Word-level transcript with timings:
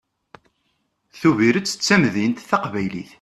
Tubiret 1.19 1.77
d 1.77 1.79
tamdint 1.87 2.45
taqbaylit. 2.49 3.09